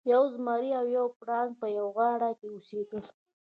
یو 0.13 0.23
زمری 0.35 0.71
او 0.79 0.85
یو 0.97 1.05
پړانګ 1.19 1.51
په 1.61 1.67
یوه 1.77 1.91
غار 1.97 2.21
کې 2.39 2.47
اوسیدل. 2.49 3.03